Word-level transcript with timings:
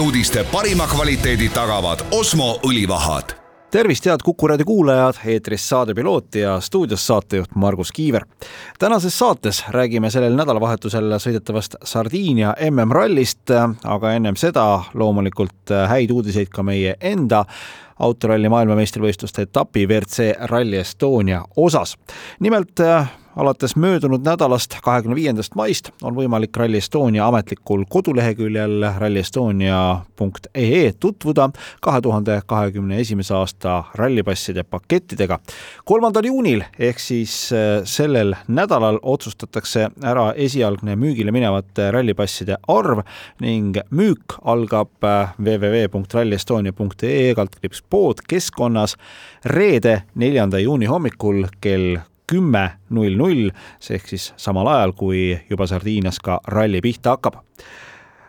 uudiste 0.00 0.44
parima 0.52 0.86
kvaliteedi 0.86 1.48
tagavad 1.48 1.98
Osmo 2.10 2.60
õlivahad 2.66 3.36
tervist, 3.70 4.06
head 4.06 4.18
Kuku 4.24 4.48
raadio 4.48 4.66
kuulajad, 4.66 5.20
eetris 5.24 5.68
saade 5.68 5.94
Piloot 5.94 6.34
ja 6.34 6.60
stuudios 6.60 7.06
saatejuht 7.06 7.54
Margus 7.54 7.92
Kiiver. 7.92 8.24
tänases 8.78 9.18
saates 9.18 9.64
räägime 9.68 10.10
sellel 10.10 10.34
nädalavahetusel 10.34 11.14
sõidetavast 11.18 11.76
Sardiinia 11.84 12.54
MM-rallist, 12.70 13.50
aga 13.84 14.12
ennem 14.12 14.36
seda 14.36 14.82
loomulikult 14.94 15.70
häid 15.88 16.10
uudiseid 16.10 16.50
ka 16.50 16.62
meie 16.62 16.96
enda 17.00 17.44
autoralli 17.98 18.48
maailmameistrivõistluste 18.48 19.42
etapi 19.46 19.86
WRC 19.86 20.34
Rally 20.50 20.76
Estonia 20.82 21.44
osas. 21.56 21.96
nimelt 22.40 22.80
alates 23.36 23.76
möödunud 23.76 24.20
nädalast, 24.24 24.76
kahekümne 24.82 25.14
viiendast 25.14 25.54
maist 25.54 25.90
on 26.02 26.14
võimalik 26.16 26.56
Rally 26.56 26.76
Estonia 26.80 27.26
ametlikul 27.26 27.84
koduleheküljel 27.88 28.84
rallyestonia.ee 28.98 30.92
tutvuda 31.00 31.50
kahe 31.80 32.00
tuhande 32.00 32.40
kahekümne 32.46 33.00
esimese 33.00 33.34
aasta 33.34 33.84
rallipasside 33.94 34.62
pakettidega. 34.62 35.38
kolmandal 35.84 36.24
juunil 36.24 36.62
ehk 36.78 36.98
siis 36.98 37.52
äh, 37.52 37.58
sellel 37.84 38.34
nädalal 38.48 38.98
otsustatakse 39.02 39.88
ära 40.02 40.32
esialgne 40.36 40.96
müügile 40.96 41.30
minevate 41.30 41.90
rallipasside 41.90 42.56
arv 42.68 42.98
ning 43.40 43.76
müük 43.90 44.24
algab 44.42 45.04
äh, 45.04 45.34
www.rallyestonia.ee 45.38 47.34
kaldkriips 47.34 47.82
pood 47.90 48.14
keskkonnas 48.28 48.96
reede, 49.44 50.02
neljanda 50.14 50.58
juuni 50.58 50.86
hommikul 50.86 51.46
kell 51.60 52.09
kümme 52.30 52.64
null 52.94 53.18
null, 53.18 53.50
see 53.82 53.98
ehk 53.98 54.10
siis 54.14 54.30
samal 54.40 54.70
ajal, 54.70 54.94
kui 54.96 55.22
juba 55.50 55.66
Sardiinias 55.70 56.22
ka 56.22 56.40
ralli 56.48 56.82
pihta 56.84 57.16
hakkab. 57.16 57.42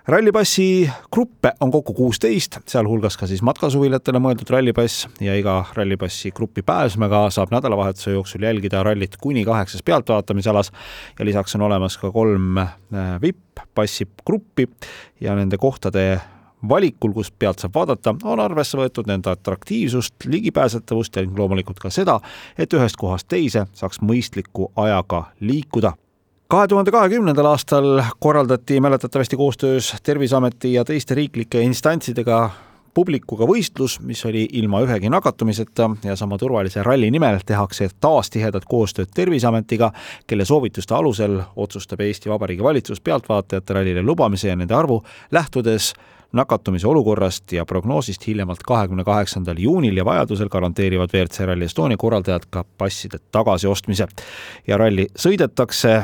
Rallipassi 0.07 0.89
gruppe 1.13 1.52
on 1.61 1.69
kokku 1.71 1.94
kuusteist, 1.94 2.57
sealhulgas 2.66 3.19
ka 3.22 3.27
siis 3.29 3.44
matkasuvilatele 3.45 4.17
mõeldud 4.17 4.49
rallipass 4.49 5.05
ja 5.22 5.35
iga 5.38 5.59
rallipassi 5.77 6.31
grupi 6.33 6.63
pääsmega 6.66 7.27
saab 7.29 7.53
nädalavahetuse 7.53 8.16
jooksul 8.16 8.41
jälgida 8.47 8.81
rallit 8.83 9.19
kuni 9.22 9.45
kaheksas 9.45 9.85
pealtvaatamisalas 9.85 10.72
ja 11.19 11.25
lisaks 11.25 11.55
on 11.55 11.67
olemas 11.69 11.99
ka 12.02 12.09
kolm 12.11 12.57
äh, 12.57 13.13
vipp-passi 13.22 14.09
gruppi 14.25 14.66
ja 15.22 15.38
nende 15.38 15.61
kohtade 15.61 16.17
valikul, 16.70 17.14
kust 17.14 17.34
pealt 17.40 17.59
saab 17.59 17.76
vaadata, 17.76 18.16
on 18.23 18.40
arvesse 18.40 18.78
võetud 18.78 19.09
nende 19.09 19.31
atraktiivsust, 19.31 20.16
ligipääsetavust 20.26 21.16
ja 21.16 21.26
loomulikult 21.38 21.80
ka 21.80 21.90
seda, 21.90 22.20
et 22.58 22.73
ühest 22.73 23.00
kohast 23.00 23.28
teise 23.28 23.66
saaks 23.73 24.02
mõistliku 24.02 24.72
ajaga 24.76 25.26
liikuda. 25.40 25.94
kahe 26.52 26.68
tuhande 26.68 26.92
kahekümnendal 26.92 27.45
aastal 27.45 28.02
korraldati 28.20 28.80
mäletatavasti 28.80 29.38
koostöös 29.38 29.95
Terviseameti 30.03 30.73
ja 30.73 30.84
teiste 30.86 31.16
riiklike 31.16 31.62
instantsidega 31.62 32.50
publikuga 32.94 33.46
võistlus, 33.48 34.00
mis 34.03 34.23
oli 34.25 34.44
ilma 34.59 34.81
ühegi 34.84 35.09
nakatumiseta 35.09 35.90
ja 36.03 36.16
sama 36.20 36.38
turvalise 36.38 36.84
ralli 36.84 37.12
nimel 37.12 37.40
tehakse 37.46 37.90
taas 38.00 38.30
tihedat 38.30 38.66
koostööd 38.70 39.14
Terviseametiga, 39.16 39.92
kelle 40.28 40.46
soovituste 40.46 40.96
alusel 40.96 41.40
otsustab 41.56 42.02
Eesti 42.02 42.30
Vabariigi 42.30 42.64
valitsus 42.64 43.02
pealtvaatajate 43.02 43.74
rallile 43.74 44.03
lubamise 44.03 44.52
ja 44.52 44.56
nende 44.56 44.75
arvu 44.75 45.02
lähtudes 45.31 45.94
nakatumise 46.34 46.88
olukorrast 46.88 47.52
ja 47.52 47.66
prognoosist 47.66 48.28
hiljemalt 48.28 48.64
kahekümne 48.64 49.03
kaheksandal 49.03 49.59
juunil 49.59 49.97
ja 49.97 50.06
vajadusel 50.06 50.50
garanteerivad 50.50 51.09
WRC 51.14 51.40
Rally 51.40 51.66
Estonia 51.66 51.97
korraldajad 51.97 52.47
ka 52.50 52.64
passide 52.78 53.19
tagasiostmise. 53.31 54.08
ja 54.68 54.78
ralli 54.78 55.08
sõidetakse 55.16 56.02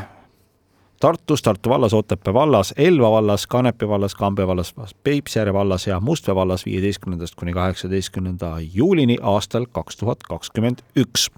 Tartus, 1.00 1.42
Tartu 1.42 1.70
vallas, 1.70 1.94
Otepää 1.94 2.34
vallas, 2.34 2.74
Elva 2.78 3.12
vallas, 3.12 3.48
Kanepi 3.48 3.88
vallas, 3.88 4.16
Kambja 4.16 4.48
vallas, 4.48 4.74
Peipsiääre 5.04 5.54
vallas 5.54 5.88
ja 5.88 6.00
Mustvee 6.00 6.36
vallas 6.36 6.66
viieteistkümnendast 6.66 7.36
kuni 7.36 7.54
kaheksateistkümnenda 7.54 8.56
juulini 8.74 9.18
aastal 9.22 9.66
kaks 9.72 9.98
tuhat 9.98 10.24
kakskümmend 10.24 10.82
üks 10.96 11.30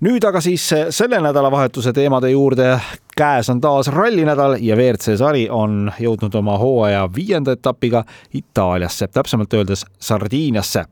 nüüd 0.00 0.24
aga 0.28 0.40
siis 0.44 0.64
selle 0.90 1.20
nädalavahetuse 1.24 1.92
teemade 1.92 2.30
juurde. 2.30 2.80
käes 3.16 3.48
on 3.50 3.60
taas 3.60 3.88
rallinädal 3.88 4.58
ja 4.60 4.76
WRC 4.76 5.16
sari 5.16 5.48
on 5.50 5.92
jõudnud 6.00 6.34
oma 6.34 6.58
hooaja 6.58 7.08
viienda 7.14 7.52
etapiga 7.52 8.04
Itaaliasse, 8.34 9.08
täpsemalt 9.08 9.54
öeldes 9.54 9.86
Sardiiniasse 9.98 10.84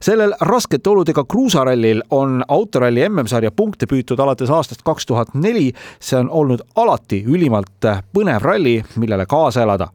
sellel 0.00 0.32
raskete 0.40 0.90
oludega 0.90 1.24
kruusarallil 1.24 2.02
on 2.10 2.44
autoralli 2.48 3.08
MM-sarja 3.08 3.50
punkte 3.52 3.86
püütud 3.86 4.20
alates 4.20 4.50
aastast 4.50 4.82
kaks 4.82 5.06
tuhat 5.06 5.34
neli. 5.34 5.72
see 6.00 6.18
on 6.18 6.30
olnud 6.30 6.60
alati 6.76 7.24
ülimalt 7.26 7.88
põnev 8.16 8.40
ralli, 8.40 8.84
millele 8.96 9.26
kaasa 9.26 9.62
elada 9.62 9.90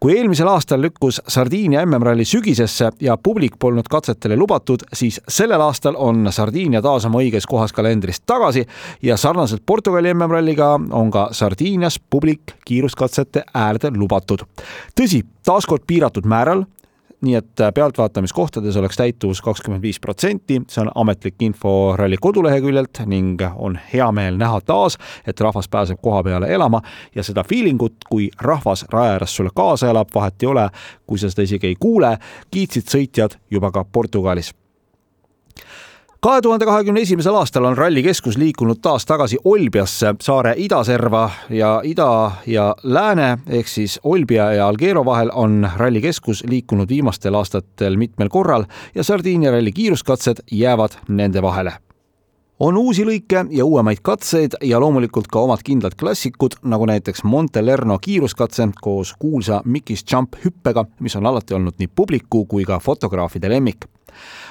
kui 0.00 0.16
eelmisel 0.18 0.48
aastal 0.48 0.82
lükkus 0.82 1.20
Sardiinia 1.28 1.84
MM-ralli 1.86 2.24
sügisesse 2.24 2.90
ja 3.00 3.16
publik 3.16 3.58
polnud 3.58 3.88
katsetele 3.90 4.36
lubatud, 4.36 4.84
siis 4.92 5.20
sellel 5.28 5.60
aastal 5.60 5.98
on 5.98 6.28
Sardiinia 6.32 6.82
taas 6.82 7.04
oma 7.08 7.22
õiges 7.22 7.46
kohas 7.48 7.72
kalendris 7.72 8.20
tagasi 8.26 8.66
ja 9.02 9.16
sarnaselt 9.16 9.62
Portugali 9.66 10.14
MM-ralliga 10.14 10.74
on 10.90 11.10
ka 11.10 11.28
Sardiinias 11.32 11.98
publik 12.10 12.56
kiiruskatsete 12.64 13.44
äärde 13.54 13.90
lubatud. 13.96 14.44
tõsi, 15.00 15.24
taaskord 15.44 15.82
piiratud 15.86 16.26
määral, 16.26 16.64
nii 17.24 17.34
et 17.38 17.60
äh, 17.60 17.72
pealtvaatamiskohtades 17.74 18.76
oleks 18.76 18.96
täituvus 19.00 19.42
kakskümmend 19.44 19.82
viis 19.82 20.00
protsenti, 20.00 20.60
see 20.68 20.82
on 20.84 20.90
ametlik 20.94 21.42
info 21.42 21.94
ralli 21.96 22.18
koduleheküljelt 22.20 23.04
ning 23.10 23.42
on 23.56 23.78
hea 23.92 24.10
meel 24.12 24.38
näha 24.40 24.60
taas, 24.64 24.98
et 25.26 25.40
rahvas 25.40 25.68
pääseb 25.68 26.00
koha 26.02 26.22
peale 26.22 26.50
elama 26.52 26.82
ja 27.14 27.22
seda 27.26 27.44
feelingut, 27.48 28.04
kui 28.08 28.30
rahvas 28.40 28.84
raja 28.92 29.18
ääres 29.18 29.36
sulle 29.36 29.50
kaasa 29.54 29.90
elab, 29.90 30.10
vahet 30.14 30.42
ei 30.42 30.50
ole, 30.50 30.68
kui 31.06 31.18
sa 31.18 31.30
seda 31.30 31.46
isegi 31.48 31.72
ei 31.72 31.80
kuule, 31.80 32.16
kiitsid 32.50 32.90
sõitjad 32.90 33.38
juba 33.50 33.72
ka 33.74 33.84
Portugalis 33.84 34.54
kahe 36.24 36.40
tuhande 36.42 36.64
kahekümne 36.64 37.00
esimesel 37.04 37.34
aastal 37.36 37.64
on 37.68 37.76
rallikeskus 37.76 38.38
liikunud 38.40 38.78
taas 38.82 39.04
tagasi 39.06 39.36
Olbiasse, 39.44 40.14
saare 40.24 40.54
idaserva 40.56 41.26
ja 41.50 41.74
ida 41.84 42.30
ja 42.46 42.70
lääne 42.82 43.38
ehk 43.46 43.68
siis 43.68 43.98
Olbia 44.04 44.52
ja 44.52 44.68
Alghero 44.68 45.04
vahel 45.04 45.30
on 45.34 45.68
rallikeskus 45.76 46.44
liikunud 46.48 46.88
viimastel 46.88 47.34
aastatel 47.34 48.00
mitmel 48.00 48.32
korral 48.32 48.64
ja 48.94 49.04
Sardiinia 49.04 49.52
ralli 49.52 49.72
kiiruskatsed 49.72 50.46
jäävad 50.50 50.96
nende 51.08 51.42
vahele 51.42 51.76
on 52.60 52.76
uusi 52.76 53.04
lõike 53.06 53.46
ja 53.50 53.64
uuemaid 53.64 54.02
katseid 54.02 54.58
ja 54.62 54.80
loomulikult 54.80 55.26
ka 55.32 55.42
omad 55.44 55.64
kindlad 55.64 55.96
klassikud, 55.98 56.58
nagu 56.62 56.86
näiteks 56.86 57.24
Montelerno 57.24 57.98
kiiruskatse 57.98 58.68
koos 58.82 59.14
kuulsa 59.18 59.62
Mikis 59.64 60.04
Jump 60.12 60.38
hüppega, 60.44 60.84
mis 61.00 61.16
on 61.16 61.26
alati 61.26 61.54
olnud 61.54 61.78
nii 61.78 61.90
publiku 61.94 62.44
kui 62.46 62.64
ka 62.64 62.78
fotograafide 62.78 63.50
lemmik. 63.50 63.88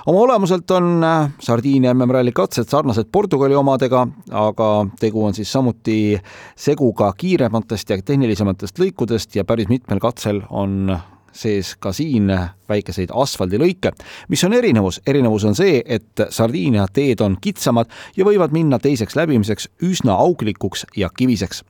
Oma 0.06 0.20
olemuselt 0.20 0.72
on 0.76 1.04
äh, 1.04 1.30
Sardiinia 1.40 1.94
MM-ralli 1.94 2.34
katsed 2.36 2.68
sarnased 2.68 3.08
Portugali 3.12 3.56
omadega, 3.56 4.08
aga 4.32 4.68
tegu 5.00 5.24
on 5.24 5.34
siis 5.34 5.52
samuti 5.52 6.20
seguga 6.60 7.14
kiirematest 7.18 7.90
ja 7.90 7.98
tehnilisematest 8.04 8.84
lõikudest 8.84 9.40
ja 9.40 9.48
päris 9.48 9.72
mitmel 9.72 10.04
katsel 10.04 10.42
on 10.50 10.98
sees 11.34 11.76
ka 11.80 11.92
siin 11.94 12.32
väikeseid 12.70 13.12
asfaldilõike. 13.14 13.92
mis 14.30 14.44
on 14.44 14.54
erinevus? 14.54 15.02
erinevus 15.08 15.46
on 15.50 15.56
see, 15.56 15.82
et 15.86 16.26
Sardiinia 16.30 16.88
teed 16.94 17.22
on 17.22 17.38
kitsamad 17.42 17.90
ja 18.18 18.26
võivad 18.26 18.52
minna 18.52 18.80
teiseks 18.80 19.16
läbimiseks 19.16 19.70
üsna 19.82 20.16
auklikuks 20.16 20.86
ja 20.98 21.10
kiviseks 21.10 21.64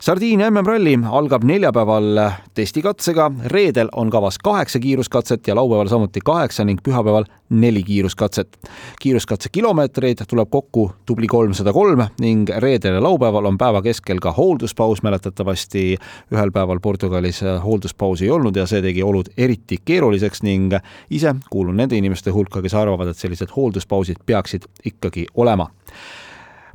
Sardiinia 0.00 0.50
MM-ralli 0.50 0.98
algab 1.08 1.44
neljapäeval 1.48 2.18
testikatsega, 2.54 3.30
reedel 3.48 3.88
on 3.96 4.10
kavas 4.10 4.36
kaheksa 4.38 4.78
kiiruskatset 4.78 5.48
ja 5.48 5.54
laupäeval 5.54 5.88
samuti 5.88 6.20
kaheksa 6.24 6.64
ning 6.64 6.80
pühapäeval 6.82 7.24
neli 7.48 7.82
kiiruskatset. 7.82 8.58
kiiruskatse 9.00 9.48
kilomeetreid 9.52 10.18
tuleb 10.28 10.50
kokku 10.50 10.90
tubli 11.06 11.26
kolmsada 11.26 11.72
kolm 11.72 12.02
ning 12.20 12.48
reedel 12.58 12.94
ja 12.94 13.02
laupäeval 13.02 13.44
on 13.44 13.58
päeva 13.58 13.82
keskel 13.82 14.20
ka 14.20 14.32
hoolduspaus, 14.32 15.02
mäletatavasti 15.02 15.96
ühel 16.32 16.52
päeval 16.52 16.80
Portugalis 16.80 17.40
hoolduspausi 17.64 18.24
ei 18.24 18.30
olnud 18.30 18.56
ja 18.56 18.66
see 18.66 18.82
tegi 18.82 19.02
olud 19.02 19.32
eriti 19.36 19.80
keeruliseks 19.84 20.42
ning 20.42 20.76
ise 21.10 21.34
kuulun 21.50 21.76
nende 21.76 21.96
inimeste 21.96 22.30
hulka, 22.30 22.62
kes 22.62 22.74
arvavad, 22.74 23.08
et 23.08 23.16
sellised 23.16 23.48
hoolduspausid 23.56 24.20
peaksid 24.26 24.68
ikkagi 24.84 25.26
olema 25.34 25.70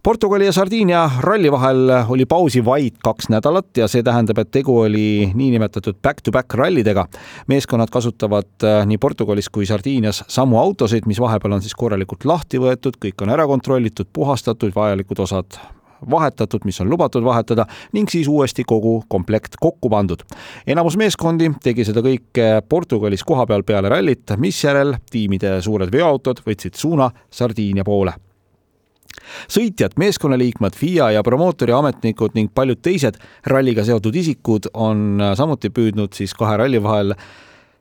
Portugali 0.04 0.46
ja 0.46 0.52
Sardiinia 0.52 1.12
ralli 1.20 1.52
vahel 1.52 1.90
oli 2.10 2.26
pausi 2.26 2.66
vaid 2.66 2.96
kaks 3.04 3.28
nädalat 3.30 3.78
ja 3.78 3.86
see 3.88 4.02
tähendab, 4.02 4.40
et 4.42 4.50
tegu 4.50 4.80
oli 4.82 5.28
niinimetatud 5.38 6.00
back-to-back 6.02 6.56
rallidega. 6.58 7.06
meeskonnad 7.48 7.90
kasutavad 7.94 8.66
äh, 8.66 8.86
nii 8.86 8.98
Portugalis 8.98 9.50
kui 9.50 9.66
Sardiinias 9.66 10.24
samu 10.28 10.58
autosid, 10.58 11.06
mis 11.06 11.20
vahepeal 11.22 11.54
on 11.54 11.62
siis 11.62 11.78
korralikult 11.78 12.26
lahti 12.26 12.58
võetud, 12.58 12.98
kõik 12.98 13.22
on 13.22 13.30
ära 13.30 13.46
kontrollitud, 13.46 14.10
puhastatud, 14.14 14.74
vajalikud 14.76 15.22
osad 15.22 15.60
vahetatud, 16.10 16.66
mis 16.66 16.82
on 16.82 16.90
lubatud 16.90 17.24
vahetada 17.24 17.68
ning 17.94 18.10
siis 18.10 18.28
uuesti 18.28 18.66
kogu 18.66 19.04
komplekt 19.08 19.60
kokku 19.62 19.90
pandud. 19.90 20.26
enamus 20.68 20.98
meeskondi 20.98 21.52
tegi 21.62 21.86
seda 21.86 22.02
kõike 22.02 22.50
Portugalis 22.70 23.24
kohapeal 23.24 23.62
peale 23.64 23.90
rallit, 23.90 24.34
misjärel 24.38 24.98
tiimide 25.12 25.60
suured 25.62 25.94
veoautod 25.94 26.42
võtsid 26.42 26.74
suuna 26.74 27.12
Sardiinia 27.30 27.86
poole 27.86 28.18
sõitjad, 29.52 29.96
meeskonnaliikmed, 30.02 30.76
FIA 30.78 31.12
ja 31.18 31.24
promootori 31.24 31.76
ametnikud 31.76 32.36
ning 32.38 32.52
paljud 32.56 32.82
teised 32.82 33.20
ralliga 33.48 33.86
seotud 33.88 34.16
isikud 34.16 34.72
on 34.74 35.22
samuti 35.38 35.72
püüdnud 35.74 36.14
siis 36.18 36.36
kahe 36.38 36.58
ralli 36.62 36.82
vahel 36.84 37.16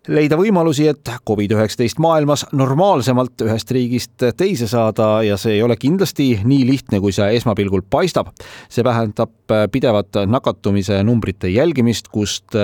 leida 0.08 0.36
võimalusi, 0.40 0.86
et 0.90 1.10
Covid-19 1.28 2.00
maailmas 2.00 2.46
normaalsemalt 2.56 3.44
ühest 3.44 3.70
riigist 3.74 4.24
teise 4.36 4.68
saada 4.70 5.20
ja 5.26 5.36
see 5.40 5.58
ei 5.58 5.62
ole 5.62 5.76
kindlasti 5.80 6.32
nii 6.44 6.64
lihtne, 6.68 7.02
kui 7.02 7.12
see 7.12 7.28
esmapilgul 7.36 7.84
paistab. 7.90 8.32
see 8.68 8.84
tähendab 8.86 9.54
pidevat 9.72 10.22
nakatumise 10.26 11.02
numbrite 11.04 11.52
jälgimist, 11.52 12.08
kust 12.08 12.56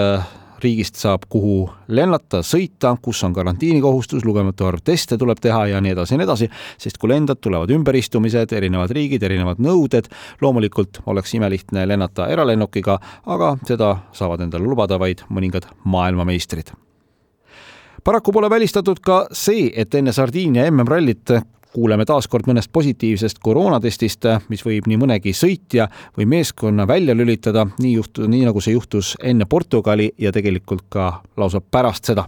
riigist 0.63 0.97
saab, 1.01 1.27
kuhu 1.29 1.67
lennata, 1.89 2.43
sõita, 2.47 2.95
kus 3.03 3.23
on 3.27 3.35
karantiinikohustus, 3.37 4.25
lugematu 4.25 4.69
arv 4.69 4.85
teste 4.85 5.19
tuleb 5.21 5.41
teha 5.43 5.67
ja 5.73 5.83
nii 5.85 5.95
edasi 5.97 6.15
ja 6.15 6.21
nii 6.21 6.29
edasi, 6.29 6.49
sest 6.83 7.01
kui 7.03 7.11
lendad, 7.13 7.41
tulevad 7.43 7.73
ümberistumised, 7.75 8.53
erinevad 8.57 8.95
riigid, 8.97 9.23
erinevad 9.23 9.61
nõuded. 9.63 10.09
loomulikult 10.41 11.03
oleks 11.07 11.35
imelihtne 11.35 11.87
lennata 11.89 12.29
eralennukiga, 12.33 12.99
aga 13.27 13.57
seda 13.67 13.97
saavad 14.13 14.41
endale 14.41 14.65
lubada 14.65 14.99
vaid 14.99 15.25
mõningad 15.29 15.69
maailmameistrid 15.85 16.73
paraku 18.07 18.33
pole 18.33 18.51
välistatud 18.51 19.01
ka 19.03 19.27
see, 19.35 19.73
et 19.75 19.95
enne 19.99 20.13
Sardiinia 20.15 20.69
MM-rallit 20.71 21.33
kuuleme 21.77 22.07
taas 22.09 22.29
kord 22.33 22.49
mõnest 22.49 22.73
positiivsest 22.73 23.43
koroonatestist, 23.45 24.25
mis 24.49 24.65
võib 24.65 24.89
nii 24.89 24.97
mõnegi 25.03 25.35
sõitja 25.37 25.91
või 26.17 26.25
meeskonna 26.33 26.87
välja 26.89 27.17
lülitada, 27.17 27.67
nii 27.83 27.93
juhtu-, 27.99 28.31
nii 28.33 28.47
nagu 28.49 28.63
see 28.65 28.73
juhtus 28.73 29.13
enne 29.21 29.45
Portugali 29.45 30.09
ja 30.19 30.33
tegelikult 30.33 30.87
ka 30.89 31.11
lausa 31.37 31.61
pärast 31.61 32.09
seda. 32.09 32.25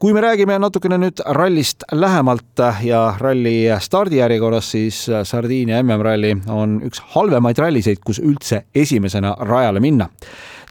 Kui 0.00 0.14
me 0.16 0.22
räägime 0.24 0.54
natukene 0.62 0.96
nüüd 0.96 1.20
rallist 1.36 1.82
lähemalt 1.92 2.62
ja 2.86 3.00
ralli 3.20 3.66
stardijärjekorras, 3.84 4.70
siis 4.72 5.02
Sardiinia 5.28 5.82
MM-ralli 5.82 6.30
on 6.48 6.78
üks 6.86 7.02
halvemaid 7.12 7.58
ralliseid, 7.60 8.00
kus 8.00 8.22
üldse 8.22 8.62
esimesena 8.74 9.34
rajale 9.44 9.82
minna 9.84 10.08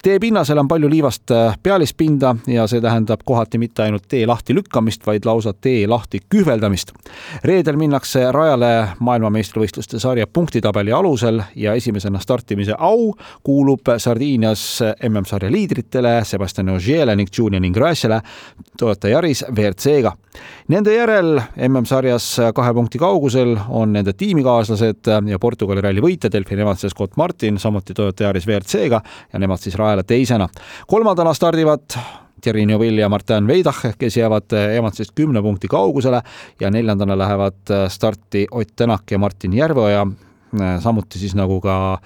tee 0.03 0.19
pinnasel 0.19 0.57
on 0.57 0.67
palju 0.67 0.89
liivast 0.89 1.31
äh, 1.31 1.57
pealispinda 1.63 2.35
ja 2.47 2.67
see 2.67 2.81
tähendab 2.81 3.23
kohati 3.25 3.57
mitte 3.57 3.83
ainult 3.83 4.07
tee 4.07 4.25
lahti 4.27 4.55
lükkamist, 4.55 5.05
vaid 5.07 5.25
lausa 5.25 5.53
tee 5.53 5.87
lahti 5.87 6.21
kühveldamist. 6.29 6.91
reedel 7.43 7.77
minnakse 7.77 8.31
rajale 8.31 8.89
maailmameistrivõistluste 8.99 9.99
sarja 9.99 10.27
punktitabeli 10.27 10.91
alusel 10.91 11.41
ja 11.55 11.73
esimesena 11.73 12.19
startimise 12.19 12.75
au 12.77 13.13
kuulub 13.43 13.91
Sardiinias 13.97 14.79
MM-sarja 15.09 15.51
liidritele 15.51 16.23
Sebastian 16.23 16.69
Ogiele 16.69 17.15
ning 17.15 17.29
Julian 17.37 17.65
Ingrasele 17.65 18.21
Toyota 18.77 19.09
Yaris 19.09 19.45
WRC-ga. 19.51 20.11
Nende 20.69 20.93
järel 20.93 21.39
MM-sarjas 21.67 22.37
kahe 22.55 22.73
punkti 22.73 22.99
kaugusel 23.01 23.55
on 23.69 23.93
nende 23.93 24.13
tiimikaaslased 24.13 25.09
ja 25.27 25.39
Portugali 25.39 25.81
ralli 25.81 26.01
võitja 26.03 26.31
Delfin 26.31 26.59
Evans 26.59 26.83
ja 26.83 26.89
Scott 26.89 27.17
Martin, 27.17 27.57
samuti 27.59 27.93
Toyota 27.93 28.23
Yaris 28.23 28.47
WRC-ga 28.47 29.01
ja 29.33 29.39
nemad 29.39 29.59
siis 29.59 29.75
rajale 29.75 29.88
teisena. 30.03 30.49
kolmandana 30.87 31.33
stardivad 31.33 31.97
Thierry 32.41 32.65
Neuville 32.65 33.01
ja 33.01 33.09
Martin 33.09 33.47
Veidach, 33.47 33.85
kes 33.97 34.17
jäävad 34.17 34.53
Evansist 34.77 35.11
kümne 35.15 35.41
punkti 35.41 35.67
kaugusele 35.67 36.21
ja 36.59 36.71
neljandana 36.71 37.17
lähevad 37.17 37.73
starti 37.87 38.47
Ott 38.51 38.75
Tänak 38.75 39.11
ja 39.11 39.19
Martin 39.19 39.53
Järveoja, 39.53 40.07
samuti 40.79 41.19
siis 41.19 41.35
nagu 41.35 41.61
ka 41.61 41.99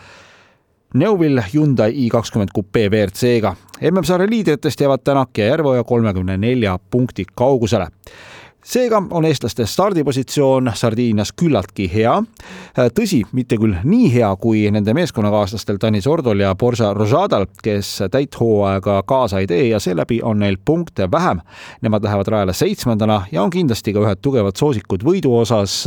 Neuville 0.94 1.46
Hyundai 1.54 2.06
i 2.06 2.10
kakskümmend 2.10 2.50
kupe 2.54 2.90
WRC-ga. 2.90 3.56
MM-sarja 3.92 4.30
liidritest 4.30 4.82
jäävad 4.82 5.02
Tänak 5.04 5.38
ja 5.38 5.46
Järveoja 5.46 5.84
kolmekümne 5.84 6.38
nelja 6.38 6.80
punkti 6.90 7.26
kaugusele 7.36 7.88
seega 8.64 9.04
on 9.12 9.26
eestlaste 9.26 9.66
stardipositsioon 9.66 10.72
Sardiinias 10.76 11.34
küllaltki 11.36 11.90
hea. 11.94 12.16
tõsi, 12.96 13.22
mitte 13.32 13.58
küll 13.60 13.76
nii 13.84 14.10
hea 14.14 14.30
kui 14.40 14.64
nende 14.72 14.94
meeskonnakaaslastel 14.96 15.78
Tanis 15.82 16.08
Ordol 16.08 16.40
ja 16.40 16.54
Borja 16.56 16.94
Rojadal, 16.94 17.46
kes 17.64 17.92
täit 18.12 18.40
hooaega 18.40 19.02
kaasa 19.08 19.44
ei 19.44 19.48
tee 19.48 19.68
ja 19.68 19.80
seeläbi 19.80 20.22
on 20.24 20.40
neil 20.40 20.58
punkte 20.66 21.12
vähem. 21.12 21.42
Nemad 21.82 22.04
lähevad 22.04 22.28
rajale 22.28 22.54
seitsmendana 22.54 23.26
ja 23.32 23.44
on 23.44 23.50
kindlasti 23.50 23.94
ka 23.94 24.04
ühed 24.06 24.22
tugevad 24.22 24.56
soosikud 24.56 25.04
võidu 25.04 25.36
osas. 25.40 25.84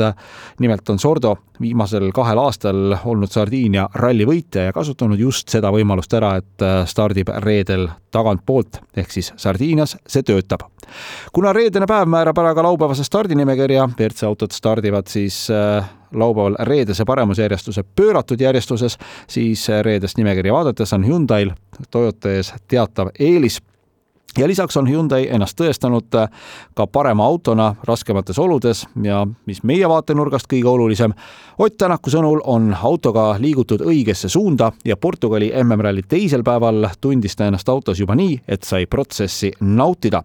nimelt 0.61 0.89
on 0.91 0.99
Sordo 0.99 1.37
viimasel 1.61 2.11
kahel 2.13 2.39
aastal 2.39 2.97
olnud 3.05 3.33
Sardiinia 3.33 3.89
ralli 3.95 4.27
võitja 4.27 4.69
ja 4.69 4.73
kasutanud 4.73 5.19
just 5.19 5.49
seda 5.49 5.73
võimalust 5.73 6.13
ära, 6.15 6.37
et 6.37 6.67
stardib 6.87 7.29
reedel 7.39 7.89
tagantpoolt 8.11 8.81
ehk 8.97 9.13
siis 9.13 9.33
Sardiinias 9.37 9.97
see 10.07 10.23
töötab 10.23 10.69
kuna 11.33 11.53
reedene 11.53 11.87
päev 11.89 12.09
määrab 12.11 12.39
ära 12.39 12.55
ka 12.55 12.65
laupäevase 12.67 13.05
stardinimekirja, 13.05 13.89
WRC 14.01 14.27
autod 14.27 14.53
stardivad 14.53 15.07
siis 15.09 15.47
äh, 15.51 15.87
laupäeval 16.13 16.59
reedese 16.67 17.05
paremusjärjestuse 17.05 17.85
pööratud 17.97 18.41
järjestuses, 18.41 18.99
siis 19.31 19.69
äh, 19.71 19.83
reedest 19.87 20.19
nimekirja 20.19 20.53
vaadates 20.53 20.93
on 20.97 21.07
Hyundai'l 21.07 21.55
Toyota 21.91 22.33
ees 22.35 22.53
teatav 22.69 23.13
eelis 23.19 23.61
ja 24.39 24.49
lisaks 24.49 24.77
on 24.77 24.89
Hyundai 24.89 25.29
ennast 25.31 25.57
tõestanud 25.61 26.15
äh, 26.15 26.29
ka 26.75 26.87
parema 26.87 27.25
autona 27.25 27.75
raskemates 27.85 28.39
oludes 28.39 28.87
ja 29.03 29.27
mis 29.47 29.63
meie 29.63 29.89
vaatenurgast 29.89 30.47
kõige 30.53 30.69
olulisem, 30.69 31.15
Ott 31.59 31.79
Tänaku 31.79 32.11
sõnul 32.13 32.43
on 32.45 32.75
autoga 32.85 33.39
liigutud 33.41 33.81
õigesse 33.81 34.29
suunda 34.29 34.67
ja 34.85 34.97
Portugali 35.01 35.49
MM-ralli 35.63 36.03
teisel 36.05 36.43
päeval 36.45 36.85
tundis 37.01 37.37
ta 37.37 37.47
ennast 37.49 37.69
autos 37.73 38.01
juba 38.01 38.13
nii, 38.15 38.35
et 38.49 38.63
sai 38.63 38.85
protsessi 38.87 39.53
nautida. 39.61 40.23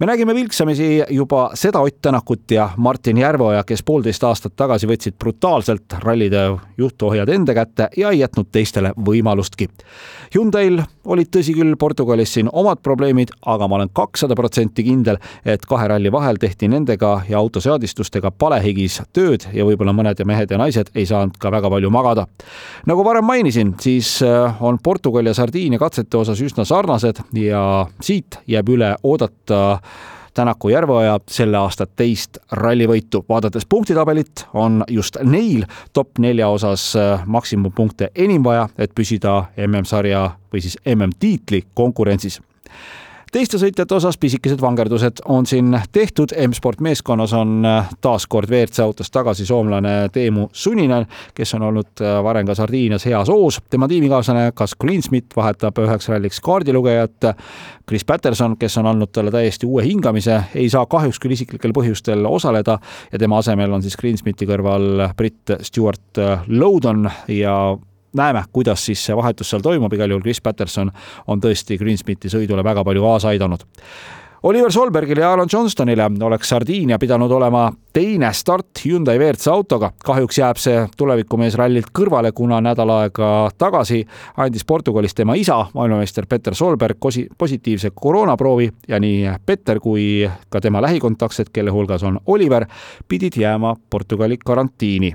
me 0.00 0.06
nägime 0.06 0.34
vilksamisi 0.34 1.02
juba 1.10 1.50
seda 1.54 1.80
Ott 1.80 2.02
Tänakut 2.02 2.50
ja 2.50 2.70
Martin 2.76 3.16
Järveoja, 3.16 3.64
kes 3.64 3.82
poolteist 3.82 4.24
aastat 4.24 4.52
tagasi 4.56 4.86
võtsid 4.86 5.16
brutaalselt 5.18 5.96
rallide 6.04 6.58
juhtohjad 6.78 7.28
enda 7.28 7.54
kätte 7.54 7.88
ja 7.96 8.10
ei 8.10 8.18
jätnud 8.18 8.46
teistele 8.52 8.92
võimalustki. 9.06 9.68
Hyundai'l 10.34 10.82
olid 11.04 11.30
tõsi 11.32 11.54
küll 11.56 11.76
Portugalis 11.78 12.34
siin 12.36 12.50
omad 12.52 12.82
probleemid, 12.82 13.32
aga 13.46 13.68
ma 13.68 13.78
olen 13.78 13.92
kakssada 13.94 14.36
protsenti 14.38 14.84
kindel, 14.86 15.20
et 15.44 15.66
kahe 15.68 15.88
ralli 15.88 16.12
vahel 16.12 16.40
tehti 16.42 16.68
nendega 16.72 17.12
ja 17.28 17.38
autoseadistustega 17.38 18.32
palehigis 18.38 19.00
tööd 19.16 19.46
ja 19.54 19.66
võib-olla 19.68 19.94
mõned 19.96 20.22
mehed 20.26 20.50
ja 20.50 20.58
naised 20.60 20.90
ei 20.94 21.06
saanud 21.06 21.38
ka 21.38 21.52
väga 21.54 21.70
palju 21.70 21.90
magada. 21.90 22.26
nagu 22.86 23.04
varem 23.04 23.24
mainisin, 23.24 23.74
siis 23.80 24.18
äh, 24.22 24.62
on 24.62 24.78
Portugal 24.82 25.26
ja 25.26 25.34
Sardiinia 25.34 25.78
katsete 25.78 26.16
osas 26.16 26.40
üsna 26.40 26.64
sarnased 26.64 27.22
ja 27.32 27.86
siit 28.00 28.40
jääb 28.46 28.68
üle 28.68 28.94
oodata 29.02 29.80
Tänaku 30.36 30.68
Järveoja 30.68 31.14
selle 31.32 31.56
aasta 31.56 31.86
teist 31.86 32.36
rallivõitu. 32.52 33.24
vaadates 33.28 33.66
punktitabelit, 33.66 34.44
on 34.54 34.84
just 34.88 35.16
neil 35.24 35.64
top 35.92 36.18
nelja 36.18 36.48
osas 36.48 36.96
äh, 36.96 37.22
maksimumpunkte 37.26 38.10
enim 38.14 38.44
vaja, 38.44 38.68
et 38.78 38.92
püsida 38.94 39.44
MM-sarja 39.56 40.30
või 40.52 40.60
siis 40.60 40.76
MM-tiitli 40.84 41.62
konkurentsis 41.74 42.40
teiste 43.32 43.58
sõitjate 43.60 43.94
osas 43.96 44.18
pisikesed 44.20 44.60
vangerdused 44.62 45.22
on 45.32 45.46
siin 45.46 45.74
tehtud, 45.92 46.32
M-sport 46.46 46.80
meeskonnas 46.84 47.32
on 47.36 47.66
äh, 47.66 47.88
taas 48.00 48.26
kord 48.30 48.50
WRC 48.50 48.84
autos 48.84 49.10
tagasi 49.10 49.46
soomlane 49.46 50.08
Teemu 50.12 50.48
Suninen, 50.52 51.06
kes 51.34 51.54
on 51.58 51.66
olnud 51.68 52.02
äh, 52.02 52.18
varem 52.24 52.46
ka 52.46 52.54
Sardiinias 52.54 53.06
heas 53.06 53.30
hoos. 53.32 53.60
tema 53.70 53.88
tiimikaaslane 53.88 54.52
Gus 54.56 54.76
Greensmith 54.80 55.36
vahetab 55.36 55.78
üheks 55.82 56.08
ralliks 56.08 56.40
kaardilugejat. 56.40 57.32
Chris 57.88 58.04
Patterson, 58.04 58.56
kes 58.58 58.78
on 58.78 58.86
andnud 58.90 59.12
talle 59.14 59.30
täiesti 59.30 59.66
uue 59.66 59.84
hingamise, 59.86 60.40
ei 60.54 60.70
saa 60.70 60.86
kahjuks 60.90 61.20
küll 61.22 61.36
isiklikel 61.36 61.74
põhjustel 61.74 62.26
osaleda 62.26 62.78
ja 63.12 63.18
tema 63.18 63.38
asemel 63.38 63.72
on 63.72 63.82
siis 63.82 63.96
Greensmithi 63.96 64.48
kõrval 64.48 65.06
britt 65.16 65.54
Stewart 65.62 66.22
Lowdon 66.48 67.06
ja 67.30 67.76
näeme, 68.16 68.44
kuidas 68.52 68.86
siis 68.86 69.04
see 69.06 69.16
vahetus 69.16 69.50
seal 69.50 69.64
toimub, 69.64 69.92
igal 69.92 70.10
juhul 70.10 70.24
Chris 70.24 70.40
Patterson 70.40 70.92
on 71.26 71.40
tõesti 71.40 71.78
Greensmiti 71.78 72.32
sõidule 72.32 72.64
väga 72.64 72.84
palju 72.84 73.02
kaasa 73.02 73.34
aidanud. 73.34 73.66
Oliver 74.46 74.72
Solbergile 74.72 75.20
ja 75.20 75.30
Aaron 75.30 75.48
Johnstonile 75.52 76.10
oleks 76.22 76.48
Sardiinia 76.48 76.98
pidanud 76.98 77.30
olema 77.30 77.72
teine 77.92 78.32
start 78.32 78.66
Hyundai 78.84 79.18
WRC 79.18 79.48
autoga. 79.48 79.90
kahjuks 80.04 80.38
jääb 80.38 80.60
see 80.62 80.84
tulevikumees 80.96 81.54
rallilt 81.58 81.88
kõrvale, 81.98 82.30
kuna 82.32 82.60
nädal 82.60 82.92
aega 82.94 83.50
tagasi 83.58 84.04
andis 84.36 84.64
Portugalis 84.64 85.14
tema 85.14 85.34
isa, 85.34 85.66
maailmameister 85.74 86.26
Peter 86.28 86.54
Solberg, 86.54 86.96
positiivse 87.38 87.90
koroonaproovi 87.94 88.70
ja 88.88 89.00
nii 89.00 89.34
Peter 89.46 89.80
kui 89.80 90.30
ka 90.48 90.60
tema 90.60 90.82
lähikontaktsed, 90.82 91.50
kelle 91.52 91.70
hulgas 91.70 92.02
on 92.02 92.20
Oliver, 92.26 92.66
pidid 93.08 93.40
jääma 93.40 93.74
Portugali 93.90 94.36
karantiini 94.44 95.12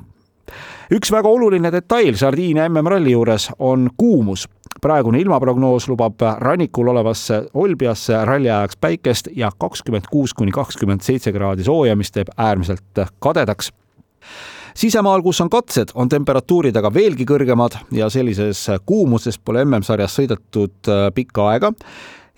üks 0.92 1.12
väga 1.12 1.30
oluline 1.30 1.72
detail 1.72 2.18
Sardiinia 2.20 2.68
MM-ralli 2.70 3.14
juures 3.14 3.50
on 3.60 3.90
kuumus. 3.98 4.48
Praegune 4.82 5.20
ilmaprognoos 5.22 5.88
lubab 5.92 6.22
rannikul 6.40 6.88
olevasse 6.92 7.44
Olbiasse 7.54 8.26
ralli 8.26 8.50
ajaks 8.50 8.78
päikest 8.82 9.30
ja 9.36 9.52
kakskümmend 9.60 10.10
kuus 10.12 10.34
kuni 10.34 10.52
kakskümmend 10.52 11.04
seitse 11.06 11.32
kraadi 11.32 11.64
sooja, 11.64 11.96
mis 11.96 12.12
teeb 12.12 12.32
äärmiselt 12.38 13.04
kadedaks. 13.20 13.72
Sisemaal, 14.76 15.22
kus 15.22 15.42
on 15.42 15.50
katsed, 15.52 15.92
on 15.96 16.10
temperatuurid 16.10 16.76
aga 16.80 16.94
veelgi 16.94 17.26
kõrgemad 17.28 17.76
ja 17.92 18.08
sellises 18.10 18.64
kuumuses 18.86 19.40
pole 19.40 19.66
MM-sarjas 19.66 20.16
sõidetud 20.20 20.92
äh, 20.92 21.10
pikka 21.16 21.50
aega. 21.52 21.72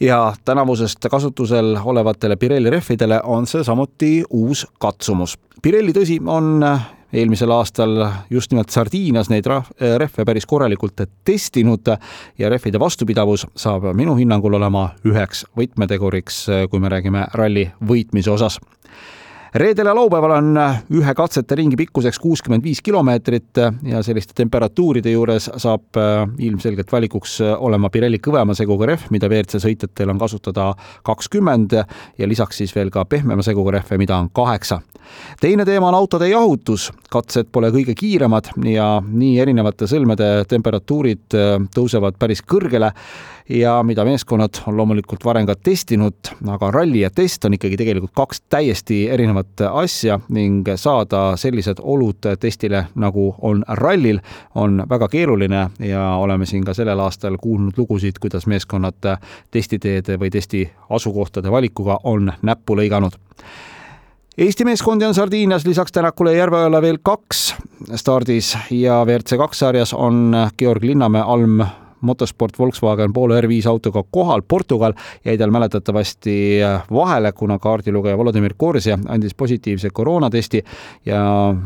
Ja 0.01 0.33
tänavusest 0.45 1.05
kasutusel 1.09 1.77
olevatele 1.85 2.35
Pirelli 2.35 2.69
rehvidele 2.73 3.21
on 3.23 3.45
see 3.47 3.63
samuti 3.63 4.23
uus 4.29 4.65
katsumus. 4.81 5.37
Pirelli, 5.61 5.93
tõsi, 5.95 6.17
on 6.25 6.65
eelmisel 7.13 7.51
aastal 7.53 7.97
just 8.29 8.51
nimelt 8.51 8.73
Sardiinias 8.73 9.29
neid 9.29 9.47
äh, 9.47 9.63
rehve 10.01 10.25
päris 10.25 10.45
korralikult 10.49 11.05
testinud 11.25 11.93
ja 12.37 12.49
rehvide 12.49 12.79
vastupidavus 12.79 13.47
saab 13.55 13.91
minu 13.93 14.15
hinnangul 14.19 14.59
olema 14.59 14.89
üheks 15.05 15.45
võtmeteguriks, 15.57 16.45
kui 16.69 16.79
me 16.79 16.89
räägime 16.89 17.27
ralli 17.33 17.69
võitmise 17.87 18.31
osas 18.33 18.59
reedel 19.55 19.85
ja 19.85 19.95
laupäeval 19.95 20.31
on 20.31 20.57
ühe 20.97 21.13
katsete 21.15 21.55
ringi 21.55 21.77
pikkuseks 21.77 22.19
kuuskümmend 22.19 22.63
viis 22.65 22.81
kilomeetrit 22.81 23.61
ja 23.85 24.01
selliste 24.03 24.33
temperatuuride 24.37 25.13
juures 25.13 25.49
saab 25.57 25.99
äh, 25.99 26.23
ilmselgelt 26.47 26.91
valikuks 26.91 27.39
olema 27.57 27.91
Pirelli 27.93 28.19
kõvema 28.23 28.55
seguga 28.57 28.89
rehv, 28.89 29.07
mida 29.13 29.29
WRC 29.29 29.61
sõitjatel 29.61 30.13
on 30.13 30.21
kasutada 30.21 30.71
kakskümmend 31.05 31.77
ja 32.17 32.29
lisaks 32.29 32.63
siis 32.63 32.73
veel 32.75 32.89
ka 32.93 33.05
pehmema 33.05 33.45
seguga 33.45 33.77
rehve, 33.77 33.97
mida 34.01 34.17
on 34.17 34.31
kaheksa. 34.33 34.81
Teine 35.41 35.65
teema 35.65 35.89
on 35.91 35.97
autode 35.97 36.29
jahutus, 36.29 36.91
katsed 37.11 37.51
pole 37.51 37.71
kõige 37.73 37.95
kiiremad 37.97 38.53
ja 38.69 38.87
nii 39.05 39.37
erinevate 39.43 39.87
sõlmede 39.89 40.31
temperatuurid 40.49 41.37
äh, 41.37 41.55
tõusevad 41.75 42.19
päris 42.19 42.43
kõrgele 42.45 42.93
ja 43.49 43.83
mida 43.83 44.05
meeskonnad 44.05 44.49
on 44.67 44.77
loomulikult 44.77 45.25
varem 45.25 45.45
ka 45.45 45.55
testinud, 45.55 46.31
aga 46.47 46.71
ralli 46.71 47.01
ja 47.03 47.09
test 47.09 47.45
on 47.45 47.57
ikkagi 47.57 47.77
tegelikult 47.77 48.13
kaks 48.15 48.41
täiesti 48.49 49.07
erinevat 49.11 49.65
asja 49.71 50.19
ning 50.29 50.67
saada 50.75 51.35
sellised 51.37 51.81
olud 51.81 52.29
testile, 52.39 52.85
nagu 52.95 53.33
on 53.41 53.63
rallil, 53.67 54.21
on 54.55 54.83
väga 54.89 55.09
keeruline 55.11 55.67
ja 55.79 56.05
oleme 56.15 56.45
siin 56.45 56.63
ka 56.63 56.73
sellel 56.73 56.99
aastal 56.99 57.37
kuulnud 57.41 57.77
lugusid, 57.77 58.19
kuidas 58.21 58.47
meeskonnad 58.47 59.11
testiteede 59.51 60.17
või 60.19 60.31
testi 60.31 60.63
asukohtade 60.89 61.51
valikuga 61.51 61.99
on 62.03 62.31
näppu 62.41 62.77
lõiganud 62.79 63.19
Eesti 64.37 64.65
meeskondi 64.65 65.05
on 65.05 65.13
Sardiinias 65.13 65.65
lisaks 65.65 65.91
Tänakule 65.91 66.31
ja 66.31 66.37
Järveojale 66.37 66.81
veel 66.81 66.97
kaks 67.03 67.55
stardis 67.95 68.55
ja 68.71 69.03
WRC 69.05 69.37
kaks 69.37 69.59
sarjas 69.59 69.93
on 69.93 70.33
Georg 70.57 70.83
Linnamäe, 70.83 71.21
Alm 71.21 71.61
motosport 72.01 72.57
Volkswagen 72.59 73.13
Polo 73.13 73.37
R5 73.41 73.67
autoga 73.69 74.03
kohal. 74.11 74.41
Portugal 74.47 74.93
jäi 75.25 75.37
tal 75.37 75.53
mäletatavasti 75.53 76.59
vahele, 76.93 77.31
kuna 77.31 77.59
kaardilugeja 77.59 78.17
Volodõmõr 78.17 78.57
Korsja 78.57 78.97
andis 79.07 79.37
positiivse 79.37 79.93
koroonatesti 79.93 80.63
ja 81.05 81.21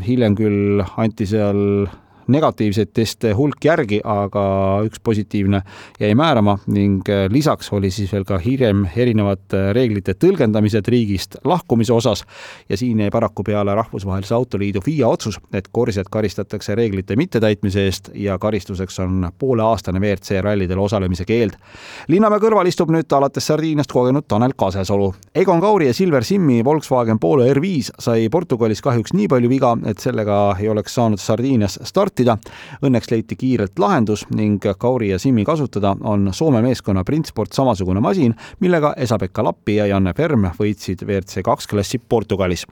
hiljem 0.08 0.36
küll 0.36 0.84
anti 0.98 1.26
seal 1.26 1.88
negatiivseid 2.32 2.92
teste 2.94 3.34
hulk 3.38 3.66
järgi, 3.66 4.00
aga 4.04 4.44
üks 4.88 5.02
positiivne 5.04 5.62
jäi 6.00 6.14
määrama 6.18 6.58
ning 6.68 7.08
äh, 7.10 7.26
lisaks 7.32 7.72
oli 7.74 7.92
siis 7.92 8.12
veel 8.14 8.26
ka 8.28 8.40
hiljem 8.42 8.86
erinevate 8.96 9.74
reeglite 9.78 10.16
tõlgendamised 10.20 10.88
riigist 10.92 11.38
lahkumise 11.46 11.94
osas 11.94 12.24
ja 12.70 12.78
siin 12.78 13.00
jäi 13.00 13.12
paraku 13.14 13.44
peale 13.44 13.76
Rahvusvahelise 13.76 14.36
Autoliidu 14.36 14.82
FIA 14.86 15.08
otsus, 15.08 15.40
et 15.54 15.68
korsjad 15.72 16.10
karistatakse 16.12 16.76
reeglite 16.76 17.16
mittetäitmise 17.16 17.86
eest 17.86 18.10
ja 18.16 18.38
karistuseks 18.40 19.00
on 19.00 19.30
pooleaastane 19.40 20.00
WRC 20.00 20.42
rallidel 20.42 20.80
osalemise 20.80 21.26
keeld. 21.26 21.58
Linnamäe 22.08 22.42
kõrval 22.44 22.70
istub 22.70 22.92
nüüd 22.94 23.12
alates 23.14 23.48
Sardiiniast 23.48 23.92
kogenud 23.92 24.28
Tanel 24.28 24.56
Kasesalu. 24.58 25.14
Egon 25.36 25.62
Kauri 25.62 25.88
ja 25.88 25.94
Silver 25.94 26.24
Simmi 26.24 26.64
Volkswagen 26.66 27.20
Polo 27.20 27.46
R5 27.46 27.98
sai 28.00 28.30
Portugalis 28.30 28.82
kahjuks 28.82 29.14
nii 29.14 29.28
palju 29.32 29.50
viga, 29.50 29.76
et 29.86 30.00
sellega 30.04 30.40
ei 30.60 30.70
oleks 30.70 30.96
saanud 30.98 31.22
Sardiinias 31.22 31.80
starti 31.84 32.17
juhtida. 32.18 32.38
Õnneks 32.82 33.12
leiti 33.12 33.36
kiirelt 33.36 33.80
lahendus 33.80 34.26
ning 34.36 34.64
Kauri 34.78 35.10
ja 35.10 35.20
Simmi 35.20 35.46
kasutada 35.46 35.96
on 36.02 36.30
Soome 36.34 36.62
meeskonna 36.62 37.04
Printsport 37.04 37.54
samasugune 37.54 38.00
masin, 38.02 38.36
millega 38.60 38.94
Esa-Pekka 38.98 39.44
Lappi 39.44 39.76
ja 39.78 39.88
Janne 39.88 40.14
Ferm 40.14 40.48
võitsid 40.58 41.04
WRC 41.06 41.44
kaks 41.44 41.68
klassi 41.68 42.00
Portugalis. 42.00 42.66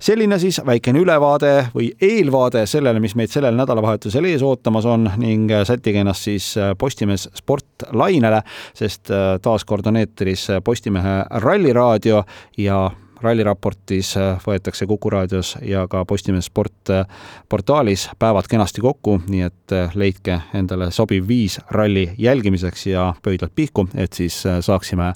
selline 0.00 0.38
siis 0.38 0.60
väikene 0.66 0.98
ülevaade 0.98 1.70
või 1.74 1.90
eelvaade 2.00 2.66
sellele, 2.66 3.00
mis 3.00 3.14
meid 3.14 3.30
sellel 3.30 3.54
nädalavahetusel 3.54 4.24
ees 4.24 4.42
ootamas 4.42 4.86
on 4.86 5.10
ning 5.16 5.50
sättige 5.64 6.00
ennast 6.00 6.24
siis 6.24 6.54
Postimees 6.78 7.28
sportlainele, 7.34 8.42
sest 8.74 9.10
taaskord 9.42 9.86
on 9.86 9.96
eetris 9.96 10.48
Postimehe 10.64 11.24
Ralliraadio 11.30 12.24
ja 12.58 12.90
ralliraportis 13.22 14.16
äh, 14.16 14.38
võetakse 14.46 14.86
Kuku 14.86 15.10
raadios 15.10 15.56
ja 15.62 15.86
ka 15.88 16.04
Postimees 16.04 16.48
Sport 16.50 16.90
äh, 16.90 17.06
portaalis 17.48 18.08
päevad 18.18 18.48
kenasti 18.50 18.80
kokku, 18.80 19.20
nii 19.28 19.42
et 19.46 19.74
äh, 19.76 19.94
leidke 19.94 20.40
endale 20.54 20.90
sobiv 20.90 21.28
viis 21.28 21.60
ralli 21.70 22.10
jälgimiseks 22.18 22.86
ja 22.86 23.14
pöidlad 23.22 23.52
pihku, 23.54 23.88
et 23.94 24.12
siis 24.12 24.42
saaksime 24.60 25.12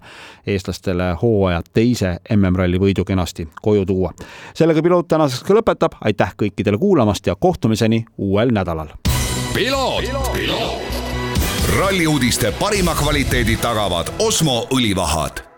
eestlastele 0.46 1.12
hooaja 1.22 1.62
teise 1.72 2.16
MM-ralli 2.36 2.80
võidu 2.80 3.04
kenasti 3.04 3.48
koju 3.62 3.86
tuua. 3.86 4.12
sellega 4.54 4.82
Piloot 4.82 5.08
tänaseks 5.08 5.42
ka 5.44 5.54
lõpetab, 5.54 5.96
aitäh 6.04 6.34
kõikidele 6.42 6.78
kuulamast 6.78 7.26
ja 7.26 7.36
kohtumiseni 7.36 8.04
uuel 8.18 8.52
nädalal. 8.52 8.88
ralli 11.78 12.06
uudiste 12.06 12.52
parima 12.52 12.94
kvaliteedi 12.94 13.56
tagavad 13.56 14.12
Osmo 14.18 14.66
õlivahad 14.70 15.53